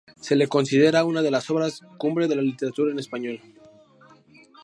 [0.19, 3.39] Se la considera una de las obras cumbre de la literatura en español.